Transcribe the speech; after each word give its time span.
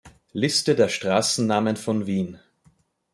Liste 0.33 0.73
der 0.73 0.89
Straßennamen 0.89 1.75
von 1.77 2.07
Wien 2.07 2.39